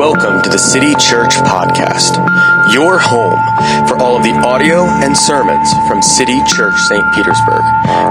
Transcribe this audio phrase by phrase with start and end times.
[0.00, 2.16] Welcome to the City Church Podcast,
[2.72, 3.36] your home
[3.86, 7.04] for all of the audio and sermons from City Church St.
[7.12, 7.60] Petersburg.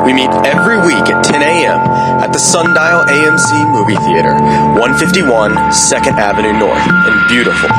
[0.06, 1.80] We meet every week at 10 a.m.
[2.22, 4.34] at the Sundial AMC Movie Theater,
[4.78, 7.70] 151 2nd Avenue North in beautiful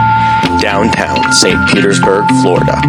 [0.58, 1.70] downtown St.
[1.70, 2.82] Petersburg, Florida.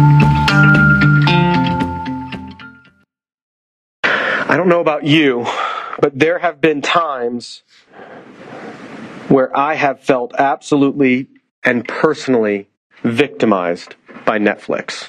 [4.02, 5.46] I don't know about you,
[6.00, 7.62] but there have been times
[9.32, 11.26] where I have felt absolutely
[11.64, 12.68] and personally
[13.02, 15.08] victimized by Netflix.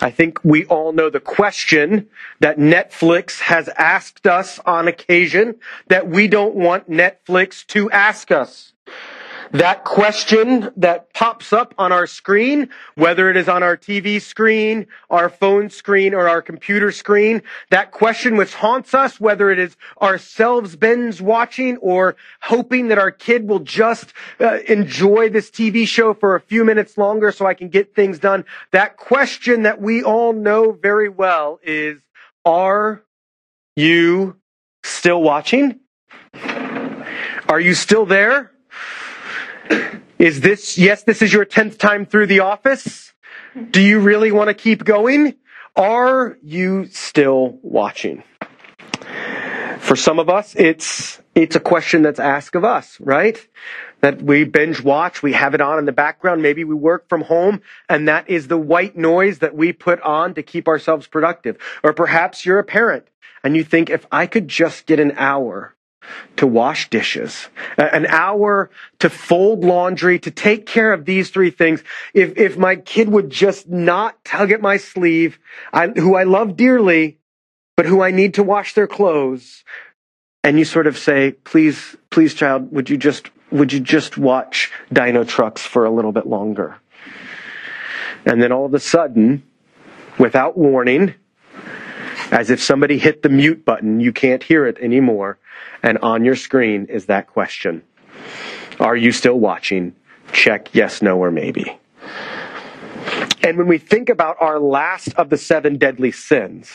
[0.00, 2.08] I think we all know the question
[2.40, 5.56] that Netflix has asked us on occasion
[5.88, 8.73] that we don't want Netflix to ask us
[9.54, 14.88] that question that pops up on our screen, whether it is on our TV screen,
[15.10, 17.40] our phone screen, or our computer screen,
[17.70, 23.12] that question which haunts us, whether it is ourselves binge watching or hoping that our
[23.12, 27.54] kid will just uh, enjoy this TV show for a few minutes longer so I
[27.54, 28.44] can get things done.
[28.72, 32.00] That question that we all know very well is,
[32.44, 33.04] are
[33.76, 34.34] you
[34.82, 35.78] still watching?
[37.48, 38.50] Are you still there?
[40.18, 43.12] Is this, yes, this is your 10th time through the office?
[43.70, 45.34] Do you really want to keep going?
[45.76, 48.22] Are you still watching?
[49.80, 53.38] For some of us, it's, it's a question that's asked of us, right?
[54.00, 57.22] That we binge watch, we have it on in the background, maybe we work from
[57.22, 61.58] home, and that is the white noise that we put on to keep ourselves productive.
[61.82, 63.06] Or perhaps you're a parent
[63.42, 65.73] and you think, if I could just get an hour
[66.36, 71.82] to wash dishes, an hour to fold laundry, to take care of these three things.
[72.12, 75.38] If, if my kid would just not tug at my sleeve,
[75.72, 77.18] I, who I love dearly,
[77.76, 79.64] but who I need to wash their clothes,
[80.42, 84.70] and you sort of say, please, please child, would you just, would you just watch
[84.92, 86.76] Dinotrux for a little bit longer?
[88.26, 89.42] And then all of a sudden,
[90.18, 91.14] without warning,
[92.30, 95.38] as if somebody hit the mute button, you can't hear it anymore.
[95.82, 97.82] And on your screen is that question.
[98.80, 99.94] Are you still watching?
[100.32, 101.78] Check yes, no, or maybe.
[103.42, 106.70] And when we think about our last of the seven deadly sins,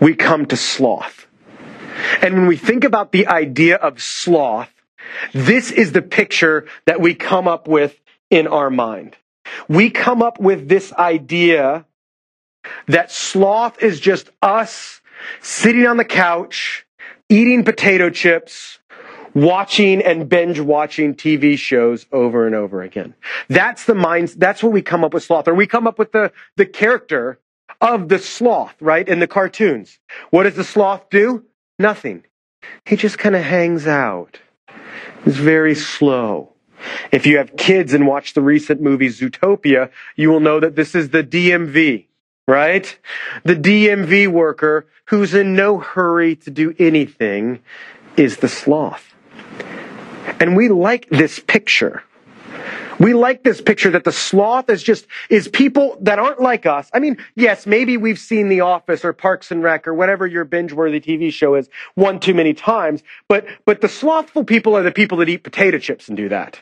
[0.00, 1.26] we come to sloth.
[2.20, 4.70] And when we think about the idea of sloth,
[5.32, 7.98] this is the picture that we come up with
[8.30, 9.16] in our mind.
[9.68, 11.86] We come up with this idea
[12.88, 15.00] that sloth is just us
[15.40, 16.86] sitting on the couch,
[17.28, 18.78] eating potato chips,
[19.34, 23.14] watching and binge watching TV shows over and over again.
[23.48, 25.46] That's the minds, that's what we come up with sloth.
[25.46, 27.38] Or we come up with the, the character
[27.80, 29.06] of the sloth, right?
[29.06, 29.98] In the cartoons.
[30.30, 31.44] What does the sloth do?
[31.78, 32.24] Nothing.
[32.86, 34.40] He just kind of hangs out.
[35.24, 36.52] He's very slow.
[37.12, 40.94] If you have kids and watch the recent movie Zootopia, you will know that this
[40.94, 42.06] is the DMV
[42.46, 42.98] right?
[43.44, 47.60] The DMV worker who's in no hurry to do anything
[48.16, 49.14] is the sloth.
[50.40, 52.02] And we like this picture.
[52.98, 56.90] We like this picture that the sloth is just, is people that aren't like us.
[56.94, 60.44] I mean, yes, maybe we've seen The Office or Parks and Rec or whatever your
[60.44, 64.92] binge-worthy TV show is one too many times, but, but the slothful people are the
[64.92, 66.58] people that eat potato chips and do that.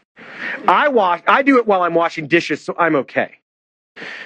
[0.67, 3.39] I wash, I do it while I'm washing dishes, so I'm okay.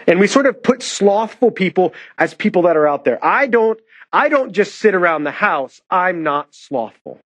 [0.07, 3.23] And we sort of put slothful people as people that are out there.
[3.25, 3.79] I don't,
[4.13, 5.81] I don't just sit around the house.
[5.91, 7.21] I'm not slothful.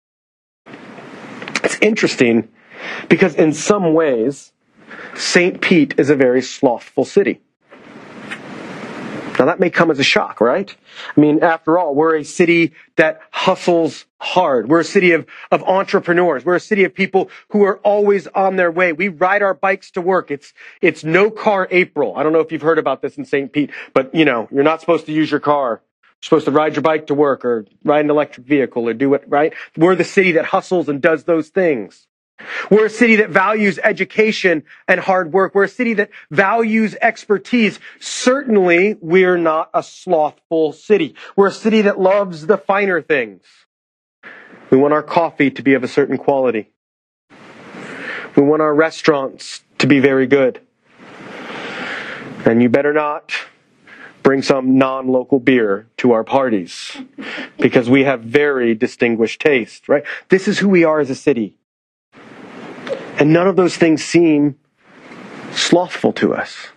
[1.64, 2.50] It's interesting
[3.10, 4.52] because in some ways,
[5.16, 5.62] St.
[5.62, 7.42] Pete is a very slothful city.
[9.42, 10.72] Now that may come as a shock, right?
[11.18, 14.70] I mean, after all, we're a city that hustles hard.
[14.70, 16.46] We're a city of, of entrepreneurs.
[16.46, 18.94] We're a city of people who are always on their way.
[18.94, 20.30] We ride our bikes to work.
[20.30, 22.16] It's, it's no car April.
[22.16, 23.52] I don't know if you've heard about this in St.
[23.52, 25.82] Pete, but you know, you're not supposed to use your car.
[26.04, 29.12] You're supposed to ride your bike to work or ride an electric vehicle or do
[29.16, 29.56] it, right?
[29.76, 32.06] We're the city that hustles and does those things.
[32.70, 35.56] We're a city that values education and hard work.
[35.56, 37.80] We're a city that values expertise.
[38.00, 41.16] Certainly, we're not a slothful city.
[41.36, 43.44] We're a city that loves the finer things.
[44.70, 46.72] We want our coffee to be of a certain quality.
[48.36, 50.62] We want our restaurants to be very good.
[52.46, 53.34] And you better not
[54.24, 56.98] bring some non-local beer to our parties
[57.60, 60.04] because we have very distinguished taste, right?
[60.30, 61.58] This is who we are as a city.
[63.22, 64.58] And none of those things seem
[65.52, 66.70] slothful to us.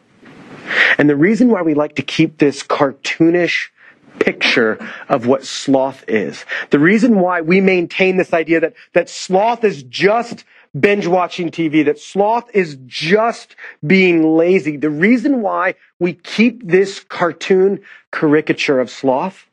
[0.98, 3.70] And the reason why we like to keep this cartoonish
[4.18, 6.44] picture of what sloth is.
[6.68, 10.44] The reason why we maintain this idea that, that sloth is just
[10.78, 13.56] binge watching TV, that sloth is just
[13.86, 14.76] being lazy.
[14.76, 17.80] The reason why we keep this cartoon
[18.12, 19.46] caricature of sloth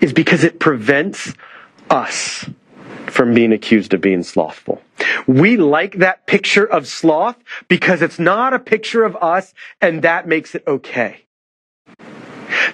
[0.00, 1.34] is because it prevents
[1.90, 2.48] us
[3.10, 4.80] from being accused of being slothful.
[5.26, 7.36] We like that picture of sloth
[7.68, 11.22] because it's not a picture of us and that makes it okay.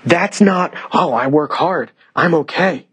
[0.05, 1.91] That's not, oh, I work hard.
[2.15, 2.87] I'm okay.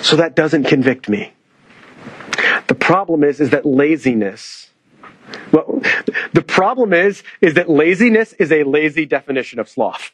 [0.00, 1.32] So that doesn't convict me.
[2.68, 4.70] The problem is, is that laziness,
[5.52, 5.80] well,
[6.32, 10.12] the problem is, is that laziness is a lazy definition of sloth.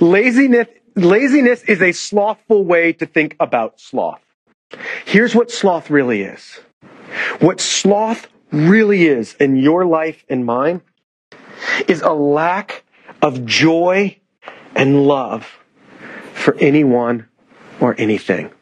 [0.00, 4.20] Laziness, laziness is a slothful way to think about sloth.
[5.12, 6.58] Here's what sloth really is.
[7.38, 10.80] What sloth really is in your life and mine
[11.86, 12.82] is a lack
[13.20, 14.18] of joy
[14.74, 15.58] and love
[16.32, 17.28] for anyone
[17.78, 18.52] or anything.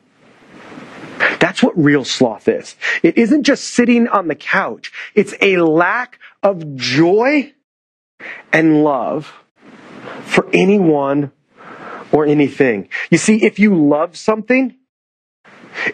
[1.38, 2.74] That's what real sloth is.
[3.04, 4.90] It isn't just sitting on the couch.
[5.14, 7.52] It's a lack of joy
[8.52, 9.32] and love
[10.22, 11.30] for anyone
[12.10, 12.88] or anything.
[13.08, 14.74] You see, if you love something,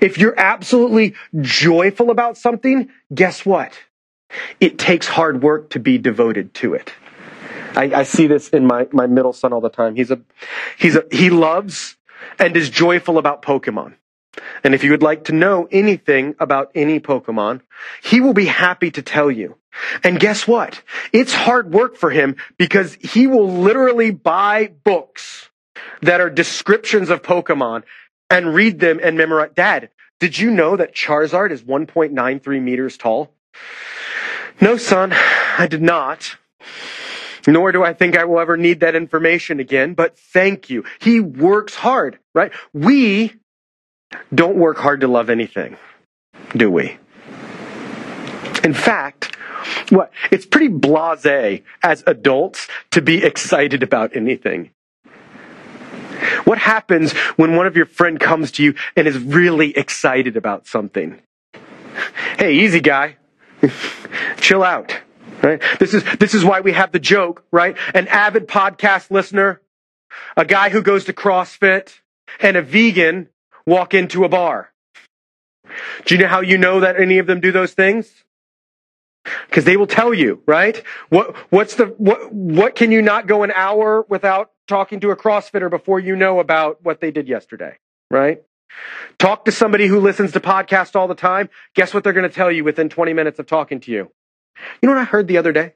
[0.00, 3.78] if you're absolutely joyful about something, guess what?
[4.60, 6.92] It takes hard work to be devoted to it.
[7.74, 9.96] I, I see this in my, my middle son all the time.
[9.96, 10.20] He's a,
[10.78, 11.96] he's a, he loves
[12.38, 13.94] and is joyful about Pokemon.
[14.64, 17.60] And if you would like to know anything about any Pokemon,
[18.02, 19.56] he will be happy to tell you.
[20.02, 20.82] And guess what?
[21.12, 25.50] It's hard work for him because he will literally buy books
[26.02, 27.84] that are descriptions of Pokemon
[28.30, 29.50] and read them and memorize.
[29.54, 33.32] Dad, did you know that Charizard is 1.93 meters tall?
[34.60, 36.36] No, son, I did not.
[37.46, 40.84] Nor do I think I will ever need that information again, but thank you.
[40.98, 42.52] He works hard, right?
[42.72, 43.34] We
[44.34, 45.76] don't work hard to love anything,
[46.56, 46.98] do we?
[48.64, 49.36] In fact,
[49.90, 50.10] what?
[50.32, 54.70] It's pretty blase as adults to be excited about anything.
[56.44, 60.66] What happens when one of your friend comes to you and is really excited about
[60.66, 61.20] something?
[62.38, 63.16] Hey, easy guy.
[64.38, 64.96] Chill out.
[65.42, 65.62] Right?
[65.78, 67.76] This is, this is why we have the joke, right?
[67.94, 69.60] An avid podcast listener,
[70.36, 72.00] a guy who goes to CrossFit,
[72.40, 73.28] and a vegan
[73.66, 74.72] walk into a bar.
[76.04, 78.10] Do you know how you know that any of them do those things?
[79.48, 80.82] Because they will tell you, right?
[81.08, 85.16] What, what's the, what, what can you not go an hour without talking to a
[85.16, 87.78] CrossFitter before you know about what they did yesterday,
[88.10, 88.42] right?
[89.18, 91.48] Talk to somebody who listens to podcasts all the time.
[91.74, 94.10] Guess what they're going to tell you within 20 minutes of talking to you?
[94.82, 95.74] You know what I heard the other day?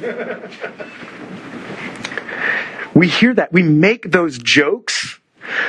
[2.94, 3.52] we hear that.
[3.52, 5.18] We make those jokes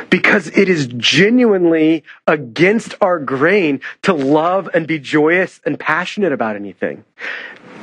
[0.10, 6.56] because it is genuinely against our grain to love and be joyous and passionate about
[6.56, 7.04] anything.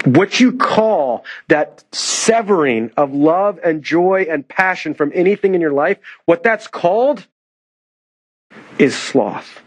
[0.05, 5.73] What you call that severing of love and joy and passion from anything in your
[5.73, 7.27] life, what that's called
[8.79, 9.61] is sloth.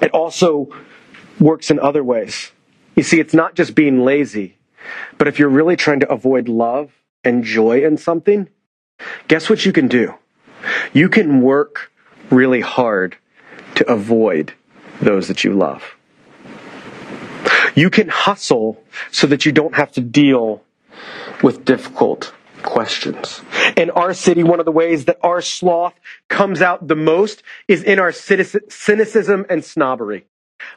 [0.00, 0.68] It also
[1.38, 2.50] works in other ways.
[2.96, 4.58] You see, it's not just being lazy,
[5.16, 6.90] but if you're really trying to avoid love
[7.22, 8.48] and joy in something,
[9.28, 10.14] guess what you can do?
[10.92, 11.92] You can work
[12.30, 13.16] really hard
[13.76, 14.54] to avoid
[15.00, 15.96] those that you love.
[17.74, 20.62] You can hustle so that you don't have to deal
[21.42, 23.40] with difficult questions.
[23.76, 25.94] In our city, one of the ways that our sloth
[26.28, 30.26] comes out the most is in our cynicism and snobbery.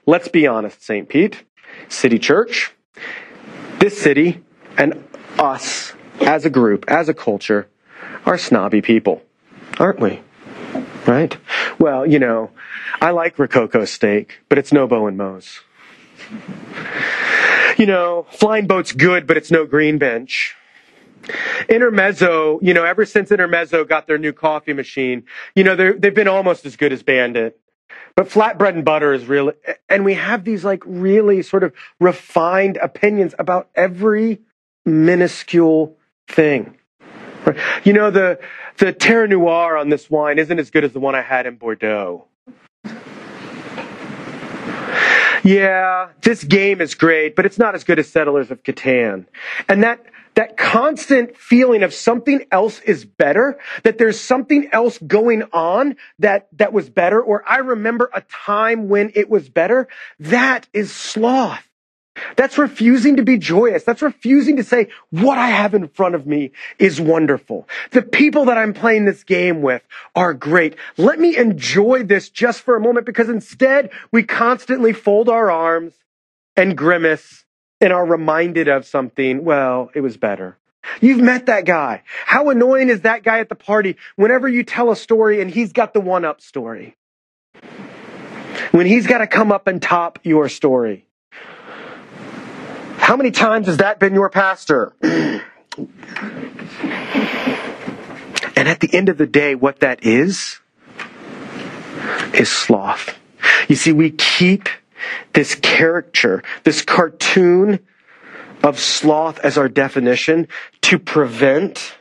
[0.05, 1.07] Let's be honest, St.
[1.07, 1.43] Pete,
[1.89, 2.73] City Church,
[3.79, 4.41] this city,
[4.77, 5.03] and
[5.37, 7.67] us as a group, as a culture,
[8.25, 9.21] are snobby people,
[9.77, 10.21] aren't we?
[11.05, 11.37] Right?
[11.77, 12.49] Well, you know,
[12.99, 15.59] I like Rococo steak, but it's no Bow and Mo's.
[17.77, 20.55] You know, flying boat's good, but it's no green bench.
[21.67, 25.23] Intermezzo, you know, ever since Intermezzo got their new coffee machine,
[25.55, 27.59] you know, they've been almost as good as Bandit.
[28.15, 29.53] But flatbread and butter is really,
[29.89, 34.41] and we have these like really sort of refined opinions about every
[34.85, 36.77] minuscule thing.
[37.83, 38.39] You know, the,
[38.77, 42.25] the terroir on this wine isn't as good as the one I had in Bordeaux.
[45.45, 49.27] Yeah, this game is great, but it's not as good as Settlers of Catan.
[49.69, 55.43] And that, that constant feeling of something else is better, that there's something else going
[55.53, 59.87] on that, that was better, or I remember a time when it was better,
[60.19, 61.63] that is sloth.
[62.35, 63.83] That's refusing to be joyous.
[63.83, 67.67] That's refusing to say, what I have in front of me is wonderful.
[67.91, 69.81] The people that I'm playing this game with
[70.15, 70.75] are great.
[70.97, 75.93] Let me enjoy this just for a moment because instead we constantly fold our arms
[76.55, 77.45] and grimace
[77.81, 79.43] and are reminded of something.
[79.43, 80.57] Well, it was better.
[81.01, 82.03] You've met that guy.
[82.25, 85.73] How annoying is that guy at the party whenever you tell a story and he's
[85.73, 86.95] got the one up story?
[88.71, 91.04] When he's got to come up and top your story.
[93.05, 94.91] How many times has that been your pastor?
[95.03, 95.43] and
[98.55, 100.57] at the end of the day, what that is,
[102.33, 103.15] is sloth.
[103.67, 104.69] You see, we keep
[105.33, 107.77] this caricature, this cartoon
[108.63, 110.47] of sloth as our definition
[110.81, 111.93] to prevent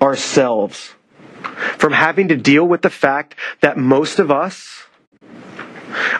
[0.00, 0.94] ourselves
[1.76, 4.84] from having to deal with the fact that most of us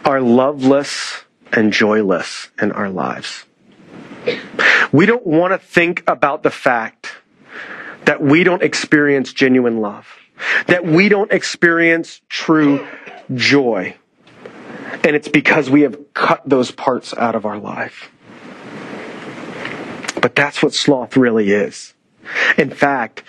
[0.05, 3.45] are loveless and joyless in our lives.
[4.93, 7.13] We don't want to think about the fact
[8.05, 10.07] that we don't experience genuine love,
[10.67, 12.87] that we don't experience true
[13.35, 13.97] joy.
[15.05, 18.11] And it's because we have cut those parts out of our life.
[20.21, 21.95] But that's what sloth really is.
[22.57, 23.23] In fact,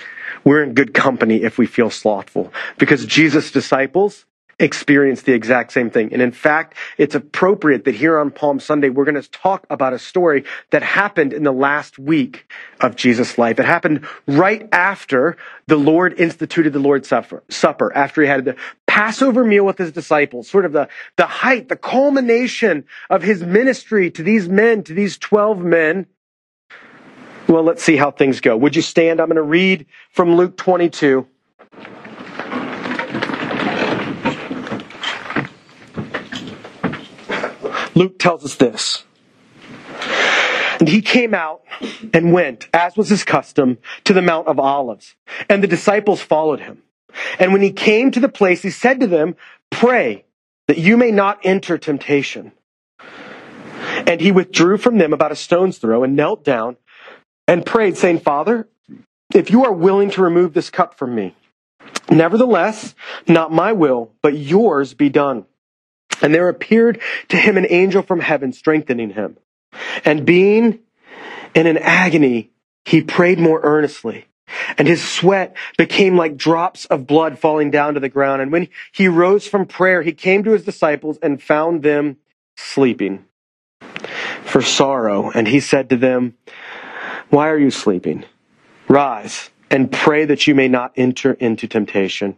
[0.44, 4.26] we're in good company if we feel slothful because Jesus' disciples
[4.60, 6.12] experienced the exact same thing.
[6.12, 9.94] And in fact, it's appropriate that here on Palm Sunday, we're going to talk about
[9.94, 13.60] a story that happened in the last week of Jesus' life.
[13.60, 15.38] It happened right after
[15.68, 18.56] the Lord instituted the Lord's Supper, after he had the
[18.88, 20.88] Passover meal with his disciples, sort of the,
[21.18, 26.08] the height, the culmination of his ministry to these men, to these 12 men.
[27.48, 28.58] Well, let's see how things go.
[28.58, 29.22] Would you stand?
[29.22, 31.28] I'm going to read from Luke 22.
[37.98, 39.04] Luke tells us this.
[40.80, 41.64] And he came out
[42.14, 45.16] and went, as was his custom, to the Mount of Olives.
[45.50, 46.84] And the disciples followed him.
[47.40, 49.36] And when he came to the place, he said to them,
[49.72, 50.26] Pray
[50.68, 52.52] that you may not enter temptation.
[54.06, 56.78] And he withdrew from them about a stone's throw and knelt down
[57.48, 58.68] and prayed, saying, Father,
[59.34, 61.36] if you are willing to remove this cup from me,
[62.12, 62.94] nevertheless,
[63.28, 65.46] not my will, but yours be done.
[66.22, 69.38] And there appeared to him an angel from heaven strengthening him.
[70.04, 70.80] And being
[71.54, 72.52] in an agony,
[72.86, 74.26] he prayed more earnestly.
[74.78, 78.42] And his sweat became like drops of blood falling down to the ground.
[78.42, 82.18] And when he rose from prayer, he came to his disciples and found them
[82.56, 83.26] sleeping
[84.44, 85.32] for sorrow.
[85.32, 86.36] And he said to them,
[87.30, 88.24] Why are you sleeping?
[88.88, 92.38] Rise and pray that you may not enter into temptation.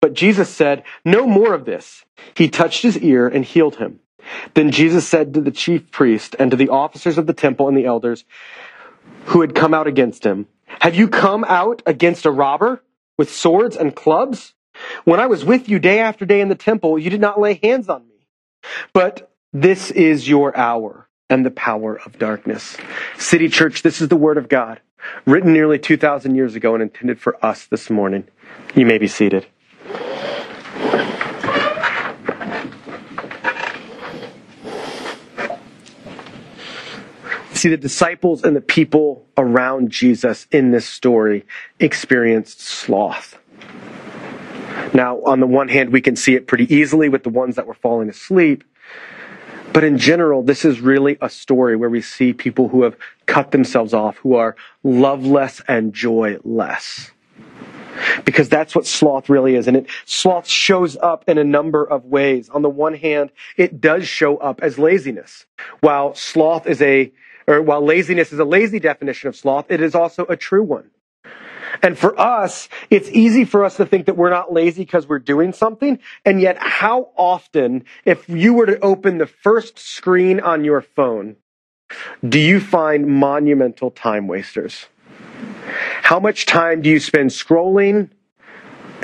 [0.00, 2.04] But Jesus said, No more of this.
[2.34, 4.00] He touched his ear and healed him.
[4.54, 7.76] Then Jesus said to the chief priest and to the officers of the temple and
[7.76, 8.24] the elders
[9.26, 10.46] who had come out against him,
[10.80, 12.82] Have you come out against a robber
[13.18, 14.54] with swords and clubs?
[15.04, 17.60] When I was with you day after day in the temple, you did not lay
[17.62, 18.26] hands on me.
[18.92, 22.76] But this is your hour and the power of darkness.
[23.18, 24.80] City Church, this is the word of God,
[25.26, 28.26] written nearly 2,000 years ago and intended for us this morning.
[28.74, 29.46] You may be seated.
[37.60, 41.44] See, the disciples and the people around Jesus in this story
[41.78, 43.38] experienced sloth.
[44.94, 47.66] Now, on the one hand, we can see it pretty easily with the ones that
[47.66, 48.64] were falling asleep.
[49.74, 53.50] But in general, this is really a story where we see people who have cut
[53.50, 57.10] themselves off, who are loveless and joyless.
[58.24, 59.68] Because that's what sloth really is.
[59.68, 62.48] And it, sloth shows up in a number of ways.
[62.48, 65.46] On the one hand, it does show up as laziness.
[65.80, 67.12] While sloth is a
[67.46, 70.90] or while laziness is a lazy definition of sloth, it is also a true one.
[71.82, 75.18] And for us, it's easy for us to think that we're not lazy because we're
[75.18, 75.98] doing something.
[76.24, 81.36] And yet, how often, if you were to open the first screen on your phone,
[82.26, 84.86] do you find monumental time wasters?
[86.10, 88.10] How much time do you spend scrolling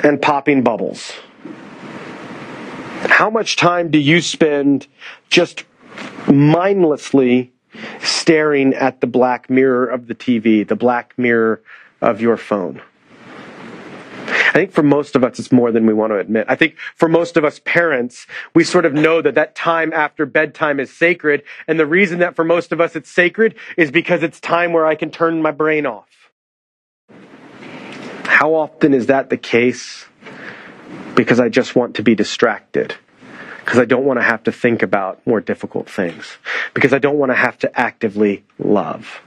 [0.03, 1.13] and popping bubbles?
[3.03, 4.87] How much time do you spend
[5.29, 5.63] just
[6.27, 7.53] mindlessly
[8.01, 11.61] staring at the black mirror of the TV, the black mirror
[12.01, 12.81] of your phone.
[14.27, 16.47] I think for most of us, it's more than we want to admit.
[16.49, 20.25] I think for most of us parents, we sort of know that that time after
[20.25, 21.43] bedtime is sacred.
[21.69, 24.85] And the reason that for most of us it's sacred is because it's time where
[24.85, 26.16] I can turn my brain off.
[28.37, 30.05] How often is that the case?
[31.15, 32.93] Because I just want to be distracted.
[33.65, 36.37] Because I don't want to have to think about more difficult things.
[36.75, 39.21] Because I don't want to have to actively love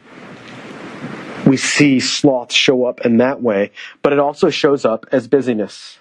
[1.50, 5.98] we see sloth show up in that way, but it also shows up as busyness.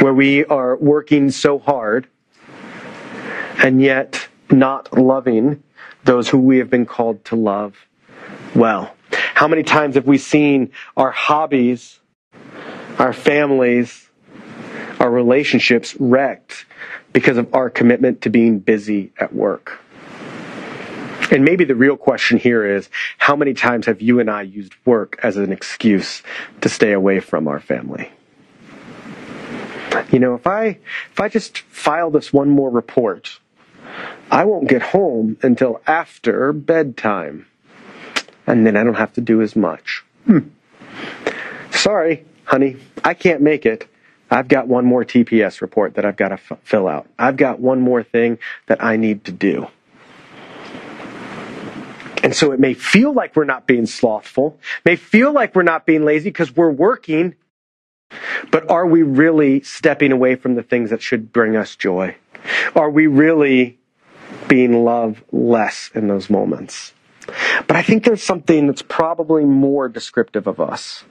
[0.00, 2.06] Where we are working so hard
[3.58, 5.62] and yet not loving
[6.04, 7.76] those who we have been called to love
[8.54, 8.95] well.
[9.36, 12.00] How many times have we seen our hobbies,
[12.98, 14.08] our families,
[14.98, 16.64] our relationships wrecked
[17.12, 19.78] because of our commitment to being busy at work?
[21.30, 22.88] And maybe the real question here is
[23.18, 26.22] how many times have you and I used work as an excuse
[26.62, 28.10] to stay away from our family?
[30.10, 30.78] You know, if I
[31.12, 33.38] if I just file this one more report,
[34.30, 37.44] I won't get home until after bedtime.
[38.46, 40.04] And then I don't have to do as much.
[40.26, 40.38] Hmm.
[41.70, 43.88] Sorry, honey, I can't make it.
[44.30, 47.06] I've got one more TPS report that I've got to f- fill out.
[47.18, 49.68] I've got one more thing that I need to do.
[52.22, 55.86] And so it may feel like we're not being slothful, may feel like we're not
[55.86, 57.36] being lazy because we're working,
[58.50, 62.16] but are we really stepping away from the things that should bring us joy?
[62.74, 63.78] Are we really
[64.48, 66.92] being loved less in those moments?
[67.66, 71.04] But I think there's something that's probably more descriptive of us,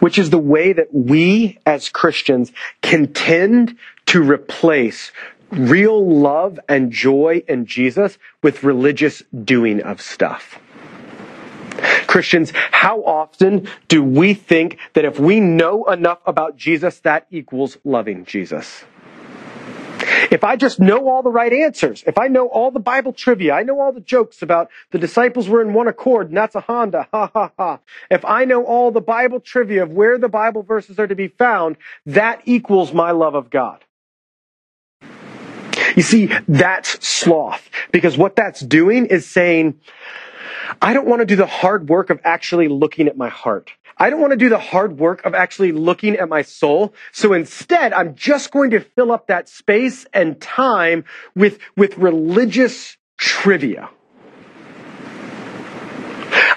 [0.00, 2.52] which is the way that we as Christians
[2.82, 3.76] can tend
[4.06, 5.12] to replace
[5.50, 10.58] real love and joy in Jesus with religious doing of stuff.
[12.06, 17.78] Christians, how often do we think that if we know enough about Jesus, that equals
[17.84, 18.84] loving Jesus?
[20.30, 23.54] If I just know all the right answers, if I know all the Bible trivia,
[23.54, 26.60] I know all the jokes about the disciples were in one accord and that's a
[26.60, 27.80] Honda, ha ha ha.
[28.10, 31.28] If I know all the Bible trivia of where the Bible verses are to be
[31.28, 33.84] found, that equals my love of God.
[35.96, 37.68] You see, that's sloth.
[37.92, 39.80] Because what that's doing is saying,
[40.80, 43.70] I don't want to do the hard work of actually looking at my heart.
[43.96, 46.94] I don't want to do the hard work of actually looking at my soul.
[47.12, 52.96] So instead, I'm just going to fill up that space and time with, with religious
[53.18, 53.90] trivia.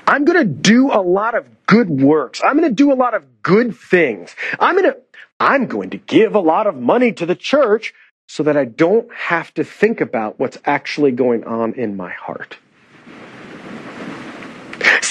[0.07, 2.41] I'm going to do a lot of good works.
[2.43, 4.35] I'm going to do a lot of good things.
[4.59, 4.97] I'm going to,
[5.39, 7.93] I'm going to give a lot of money to the church
[8.27, 12.57] so that I don't have to think about what's actually going on in my heart.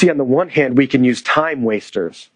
[0.03, 2.29] See, on the one hand, we can use time wasters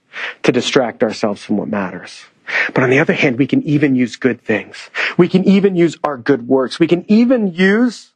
[0.44, 2.26] to distract ourselves from what matters.
[2.72, 4.88] But on the other hand, we can even use good things.
[5.18, 6.78] We can even use our good works.
[6.78, 8.12] We can even use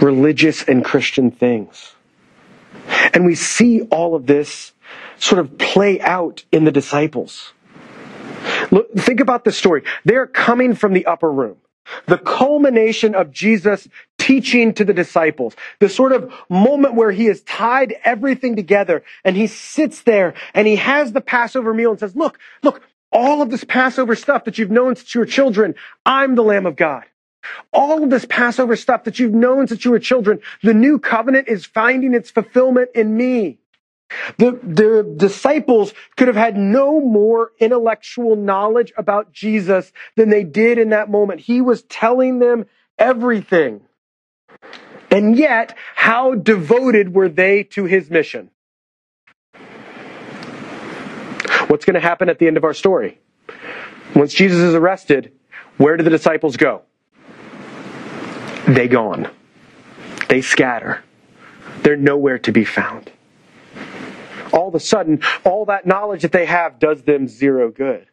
[0.00, 1.96] religious and Christian things.
[3.12, 4.72] And we see all of this
[5.18, 7.52] sort of play out in the disciples.
[8.70, 9.82] Look, think about the story.
[10.04, 11.56] They're coming from the upper room.
[12.06, 13.88] The culmination of Jesus
[14.26, 15.54] teaching to the disciples.
[15.78, 20.66] The sort of moment where he has tied everything together and he sits there and
[20.66, 24.58] he has the Passover meal and says, look, look, all of this Passover stuff that
[24.58, 27.04] you've known since you were children, I'm the Lamb of God.
[27.72, 31.46] All of this Passover stuff that you've known since you were children, the new covenant
[31.46, 33.58] is finding its fulfillment in me.
[34.38, 40.78] The, the disciples could have had no more intellectual knowledge about Jesus than they did
[40.78, 41.42] in that moment.
[41.42, 42.66] He was telling them
[42.98, 43.82] everything.
[45.10, 48.50] And yet, how devoted were they to his mission?
[51.68, 53.20] What's going to happen at the end of our story?
[54.14, 55.32] Once Jesus is arrested,
[55.76, 56.82] where do the disciples go?
[58.68, 59.30] They gone.
[60.28, 61.02] They scatter.
[61.82, 63.10] They're nowhere to be found
[64.56, 68.06] all of a sudden, all that knowledge that they have does them zero good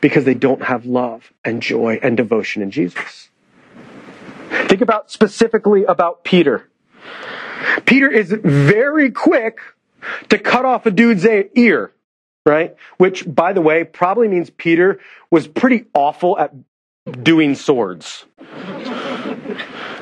[0.00, 3.30] because they don't have love and joy and devotion in Jesus.
[4.68, 6.70] Think about specifically about Peter.
[7.84, 9.58] Peter is very quick
[10.28, 11.92] to cut off a dude's ear,
[12.46, 12.76] right?
[12.98, 16.52] Which, by the way, probably means Peter was pretty awful at
[17.22, 18.24] doing swords.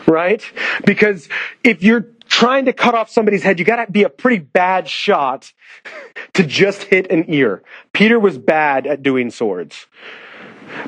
[0.06, 0.42] right?
[0.84, 1.28] Because
[1.64, 5.52] if you're trying to cut off somebody's head, you gotta be a pretty bad shot
[6.34, 7.62] to just hit an ear.
[7.92, 9.86] Peter was bad at doing swords.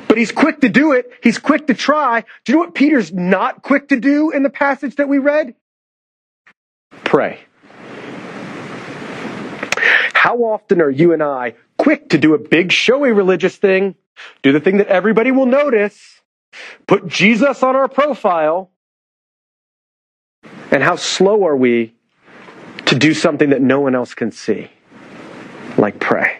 [0.07, 1.11] But he's quick to do it.
[1.21, 2.21] He's quick to try.
[2.43, 5.55] Do you know what Peter's not quick to do in the passage that we read?
[7.03, 7.39] Pray.
[10.13, 13.95] How often are you and I quick to do a big, showy religious thing,
[14.41, 16.21] do the thing that everybody will notice,
[16.87, 18.71] put Jesus on our profile,
[20.71, 21.93] and how slow are we
[22.85, 24.71] to do something that no one else can see,
[25.77, 26.39] like pray?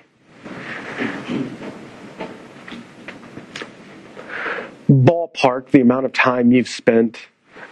[5.36, 7.20] Ballpark the amount of time you've spent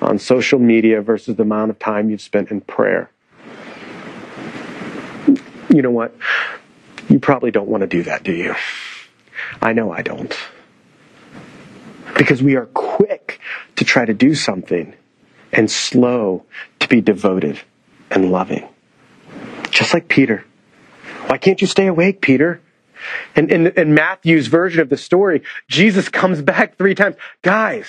[0.02, 3.10] on social media versus the amount of time you've spent in prayer.
[5.70, 6.16] You know what?
[7.10, 8.56] You probably don't want to do that, do you?
[9.62, 10.36] I know I don't.
[12.18, 13.40] Because we are quick
[13.76, 14.94] to try to do something
[15.52, 16.46] and slow
[16.80, 17.60] to be devoted
[18.12, 18.68] and loving.
[19.72, 20.46] Just like Peter.
[21.28, 22.62] Why can't you stay awake, Peter?
[23.36, 27.16] And in, in Matthew's version of the story, Jesus comes back three times.
[27.42, 27.88] Guys,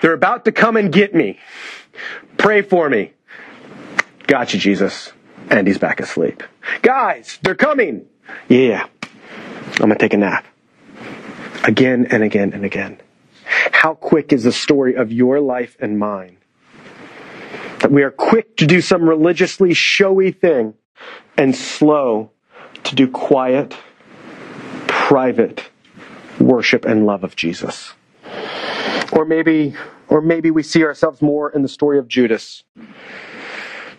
[0.00, 1.38] they're about to come and get me.
[2.36, 3.12] Pray for me.
[4.26, 5.12] Got you, Jesus.
[5.50, 6.42] And he's back asleep.
[6.82, 8.06] Guys, they're coming.
[8.48, 8.86] Yeah.
[9.72, 10.46] I'm going to take a nap.
[11.64, 13.00] Again and again and again.
[13.72, 16.38] How quick is the story of your life and mine?
[17.80, 20.74] That we are quick to do some religiously showy thing
[21.36, 22.30] and slow
[22.86, 23.76] to do quiet,
[24.86, 25.68] private
[26.40, 27.92] worship and love of Jesus.
[29.12, 29.74] Or maybe,
[30.08, 32.64] or maybe we see ourselves more in the story of Judas,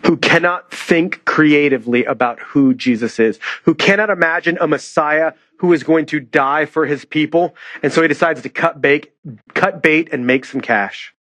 [0.04, 5.82] who cannot think creatively about who Jesus is, who cannot imagine a Messiah who is
[5.82, 9.12] going to die for his people, and so he decides to cut bait,
[9.54, 11.14] cut bait and make some cash.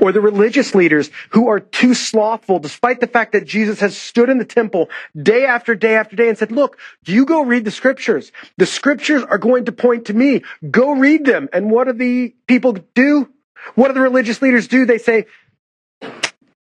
[0.00, 4.28] Or the religious leaders who are too slothful, despite the fact that Jesus has stood
[4.28, 4.90] in the temple
[5.20, 8.32] day after day after day and said, look, you go read the scriptures.
[8.56, 10.42] The scriptures are going to point to me.
[10.70, 11.48] Go read them.
[11.52, 13.28] And what do the people do?
[13.74, 14.86] What do the religious leaders do?
[14.86, 15.26] They say,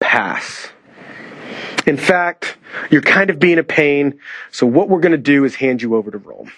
[0.00, 0.68] pass.
[1.86, 2.56] In fact,
[2.90, 4.20] you're kind of being a pain.
[4.50, 6.52] So what we're going to do is hand you over to Rome.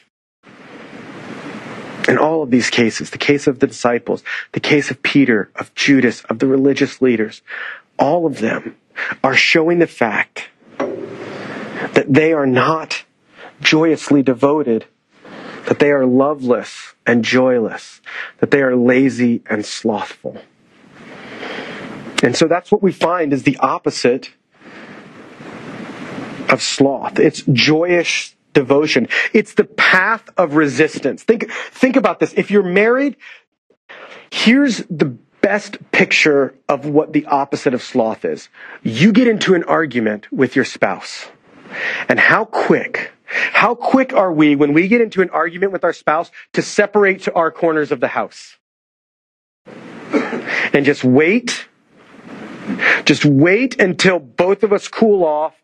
[2.10, 5.72] In all of these cases, the case of the disciples, the case of Peter, of
[5.76, 7.40] Judas, of the religious leaders,
[8.00, 8.74] all of them
[9.22, 13.04] are showing the fact that they are not
[13.60, 14.86] joyously devoted,
[15.66, 18.00] that they are loveless and joyless,
[18.38, 20.42] that they are lazy and slothful.
[22.24, 24.32] And so that's what we find is the opposite
[26.48, 27.20] of sloth.
[27.20, 29.08] It's joyous devotion.
[29.32, 31.22] It's the path of resistance.
[31.22, 32.32] Think, think about this.
[32.34, 33.16] If you're married,
[34.30, 38.48] here's the best picture of what the opposite of sloth is.
[38.82, 41.28] You get into an argument with your spouse.
[42.08, 45.92] And how quick, how quick are we when we get into an argument with our
[45.92, 48.56] spouse to separate to our corners of the house?
[50.72, 51.66] And just wait,
[53.04, 55.54] just wait until both of us cool off,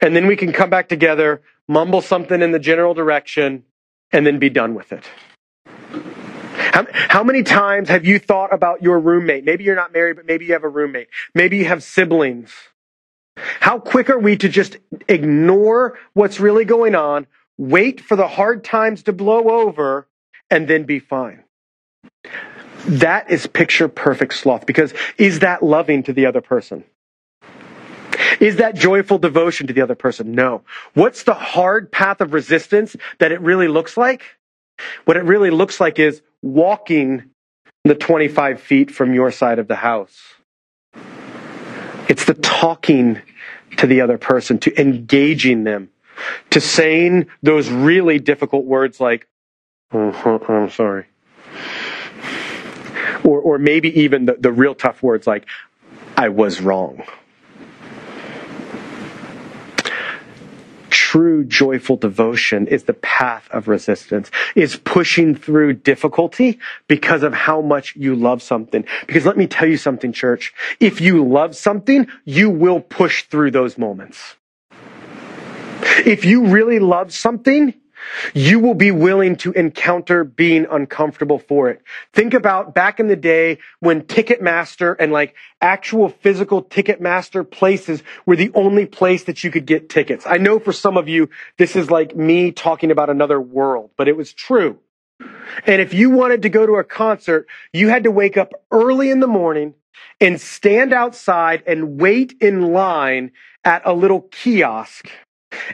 [0.00, 3.64] and then we can come back together mumble something in the general direction,
[4.12, 5.04] and then be done with it.
[6.72, 9.44] How, how, many times have you thought about your roommate?
[9.44, 11.08] Maybe you're not married, but maybe you have a roommate.
[11.34, 12.52] Maybe you have siblings.
[13.36, 14.76] How quick are we to just
[15.08, 17.26] ignore what's really going on,
[17.58, 20.06] wait for the hard times to blow over,
[20.50, 21.44] and then be fine?
[22.86, 26.84] That is picture perfect sloth because is that loving to the other person?
[28.40, 30.32] Is that joyful devotion to the other person?
[30.32, 30.62] No.
[30.94, 34.22] What's the hard path of resistance that it really looks like?
[35.04, 37.30] What it really looks like is walking
[37.84, 40.18] the 25 feet from your side of the house.
[42.08, 43.20] It's the talking
[43.78, 45.90] to the other person, to engaging them,
[46.50, 49.28] to saying those really difficult words like,
[49.92, 51.06] oh, I'm sorry.
[53.24, 55.46] Or, or maybe even the, the real tough words like,
[56.16, 57.02] I was wrong.
[61.06, 67.60] True joyful devotion is the path of resistance, is pushing through difficulty because of how
[67.60, 68.84] much you love something.
[69.06, 70.52] Because let me tell you something, church.
[70.80, 74.34] If you love something, you will push through those moments.
[76.04, 77.72] If you really love something,
[78.34, 81.82] you will be willing to encounter being uncomfortable for it.
[82.12, 88.36] Think about back in the day when Ticketmaster and like actual physical Ticketmaster places were
[88.36, 90.26] the only place that you could get tickets.
[90.26, 94.08] I know for some of you, this is like me talking about another world, but
[94.08, 94.78] it was true.
[95.66, 99.10] And if you wanted to go to a concert, you had to wake up early
[99.10, 99.74] in the morning
[100.20, 103.32] and stand outside and wait in line
[103.64, 105.10] at a little kiosk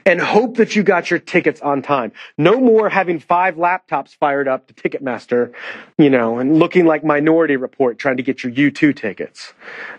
[0.05, 2.13] and hope that you got your tickets on time.
[2.37, 5.53] No more having five laptops fired up to Ticketmaster,
[5.99, 9.53] you know, and looking like Minority Report trying to get your U2 tickets.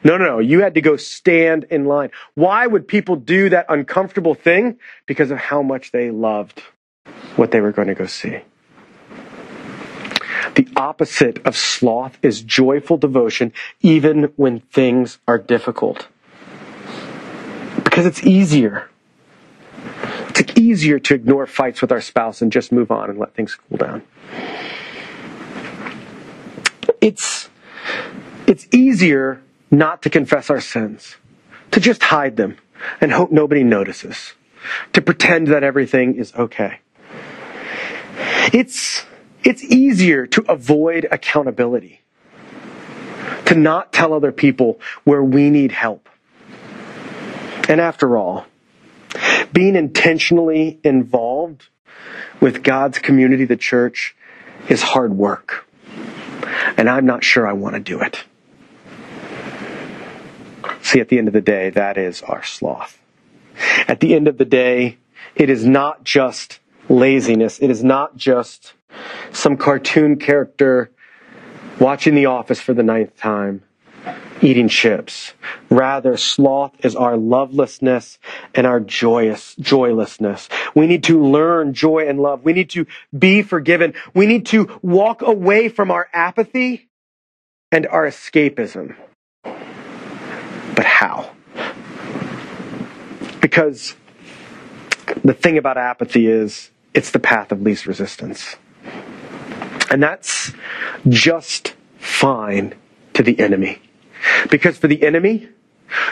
[0.03, 0.39] No, no, no.
[0.39, 2.11] You had to go stand in line.
[2.35, 4.77] Why would people do that uncomfortable thing?
[5.05, 6.63] Because of how much they loved
[7.35, 8.39] what they were going to go see.
[10.55, 16.07] The opposite of sloth is joyful devotion, even when things are difficult.
[17.83, 18.89] Because it's easier.
[20.35, 23.55] It's easier to ignore fights with our spouse and just move on and let things
[23.55, 24.01] cool down.
[27.01, 27.49] It's,
[28.47, 31.17] it's easier not to confess our sins,
[31.71, 32.57] to just hide them
[33.01, 34.33] and hope nobody notices,
[34.93, 36.79] to pretend that everything is okay.
[38.53, 39.05] It's,
[39.43, 42.01] it's easier to avoid accountability,
[43.45, 46.09] to not tell other people where we need help.
[47.67, 48.45] And after all,
[49.53, 51.67] being intentionally involved
[52.41, 54.15] with God's community, the church,
[54.67, 55.67] is hard work.
[56.77, 58.23] And I'm not sure I want to do it.
[60.81, 62.99] See, at the end of the day, that is our sloth.
[63.87, 64.97] At the end of the day,
[65.35, 67.59] it is not just laziness.
[67.59, 68.73] It is not just
[69.31, 70.91] some cartoon character
[71.79, 73.63] watching The Office for the ninth time
[74.43, 75.33] eating chips.
[75.69, 78.19] Rather, sloth is our lovelessness
[78.53, 80.49] and our joyous, joylessness.
[80.75, 82.43] We need to learn joy and love.
[82.43, 82.85] We need to
[83.17, 83.93] be forgiven.
[84.13, 86.89] We need to walk away from our apathy
[87.71, 88.95] and our escapism.
[89.43, 91.31] But how?
[93.41, 93.95] Because
[95.23, 98.55] the thing about apathy is it's the path of least resistance.
[99.89, 100.53] And that's
[101.07, 102.75] just fine
[103.13, 103.79] to the enemy.
[104.49, 105.49] Because for the enemy,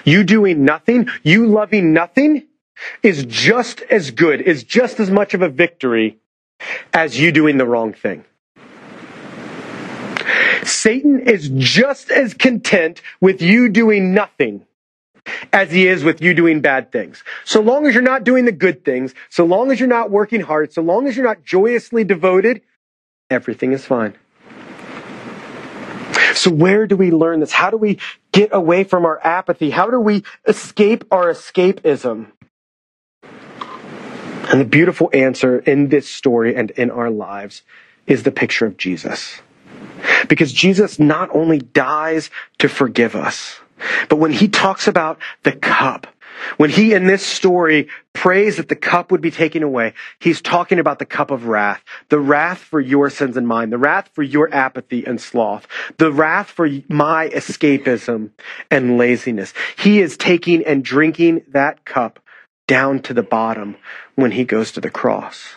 [0.03, 2.47] you doing nothing, you loving nothing,
[3.03, 6.19] is just as good, is just as much of a victory
[6.93, 8.25] as you doing the wrong thing.
[10.63, 14.65] Satan is just as content with you doing nothing
[15.53, 17.23] as he is with you doing bad things.
[17.45, 20.41] So long as you're not doing the good things, so long as you're not working
[20.41, 22.61] hard, so long as you're not joyously devoted,
[23.29, 24.15] everything is fine.
[26.33, 27.51] So where do we learn this?
[27.51, 27.99] How do we
[28.31, 29.69] get away from our apathy?
[29.69, 32.27] How do we escape our escapism?
[33.23, 37.63] And the beautiful answer in this story and in our lives
[38.05, 39.41] is the picture of Jesus.
[40.27, 43.59] Because Jesus not only dies to forgive us,
[44.09, 46.07] but when he talks about the cup,
[46.57, 50.79] when he in this story prays that the cup would be taken away, he's talking
[50.79, 54.23] about the cup of wrath, the wrath for your sins and mine, the wrath for
[54.23, 58.31] your apathy and sloth, the wrath for my escapism
[58.69, 59.53] and laziness.
[59.77, 62.19] He is taking and drinking that cup
[62.67, 63.77] down to the bottom
[64.15, 65.55] when he goes to the cross.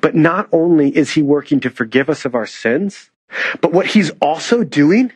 [0.00, 3.10] But not only is he working to forgive us of our sins,
[3.60, 5.12] but what he's also doing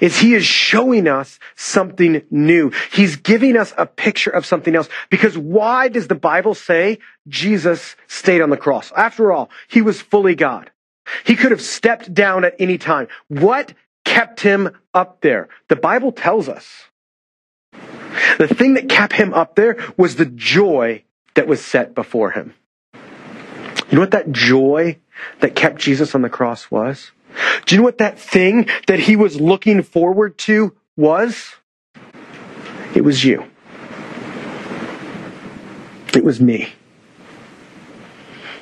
[0.00, 2.72] is he is showing us something new.
[2.92, 4.88] He's giving us a picture of something else.
[5.10, 8.92] Because why does the Bible say Jesus stayed on the cross?
[8.96, 10.70] After all, he was fully God.
[11.24, 13.08] He could have stepped down at any time.
[13.28, 15.48] What kept him up there?
[15.68, 16.84] The Bible tells us.
[18.38, 21.04] The thing that kept him up there was the joy
[21.34, 22.54] that was set before him.
[22.94, 24.98] You know what that joy
[25.40, 27.10] that kept Jesus on the cross was?
[27.66, 31.54] Do you know what that thing that he was looking forward to was?
[32.94, 33.44] It was you.
[36.14, 36.72] It was me.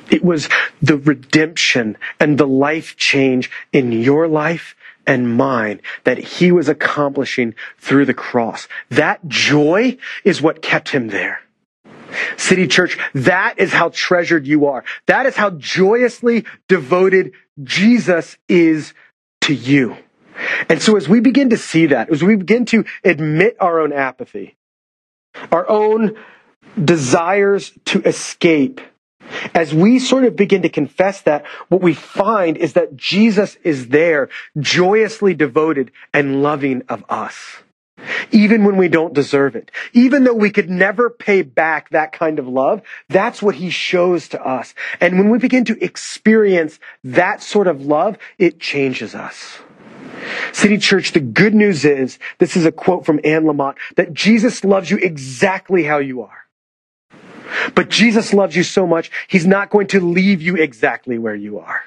[0.09, 0.49] It was
[0.81, 7.55] the redemption and the life change in your life and mine that he was accomplishing
[7.77, 8.67] through the cross.
[8.89, 11.39] That joy is what kept him there.
[12.37, 14.83] City Church, that is how treasured you are.
[15.07, 18.93] That is how joyously devoted Jesus is
[19.41, 19.97] to you.
[20.69, 23.91] And so as we begin to see that, as we begin to admit our own
[23.91, 24.55] apathy,
[25.51, 26.15] our own
[26.83, 28.81] desires to escape,
[29.53, 33.89] as we sort of begin to confess that, what we find is that Jesus is
[33.89, 37.57] there, joyously devoted and loving of us
[38.31, 39.71] even when we don't deserve it.
[39.93, 44.27] Even though we could never pay back that kind of love, that's what he shows
[44.29, 44.73] to us.
[44.99, 49.59] And when we begin to experience that sort of love, it changes us.
[50.51, 54.63] City Church, the good news is, this is a quote from Anne Lamott, that Jesus
[54.63, 56.45] loves you exactly how you are.
[57.75, 61.59] But Jesus loves you so much, he's not going to leave you exactly where you
[61.59, 61.83] are.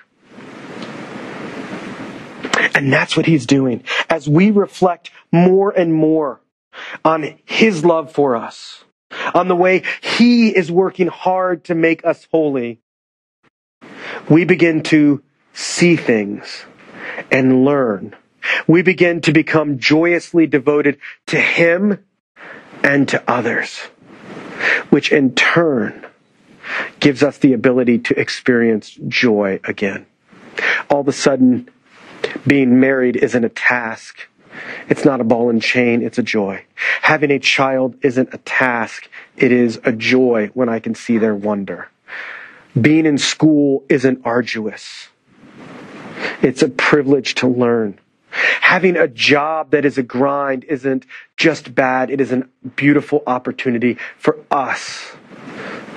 [2.75, 6.41] And that's what he's doing as we reflect more and more
[7.05, 8.85] on his love for us.
[9.35, 12.81] on the way He is working hard to make us holy,
[14.29, 16.65] we begin to see things
[17.31, 18.15] and learn.
[18.67, 22.05] We begin to become joyously devoted to Him
[22.83, 23.79] and to others,
[24.91, 26.07] which in turn
[27.01, 30.07] gives us the ability to experience joy again.
[30.89, 31.69] All of a sudden,
[32.47, 34.29] being married isn't a task.
[34.89, 36.65] It's not a ball and chain, it's a joy.
[37.03, 41.35] Having a child isn't a task, it is a joy when I can see their
[41.35, 41.89] wonder.
[42.81, 45.09] Being in school isn't arduous.
[46.43, 47.99] It's a privilege to learn.
[48.31, 51.05] Having a job that is a grind isn't
[51.37, 52.47] just bad, it is a
[52.77, 55.13] beautiful opportunity for us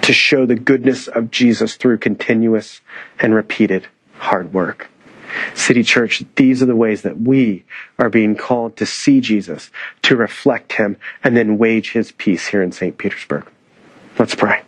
[0.01, 2.81] to show the goodness of Jesus through continuous
[3.19, 4.89] and repeated hard work.
[5.53, 7.63] City Church, these are the ways that we
[7.99, 9.69] are being called to see Jesus,
[10.03, 12.97] to reflect him, and then wage his peace here in St.
[12.97, 13.45] Petersburg.
[14.17, 14.61] Let's pray.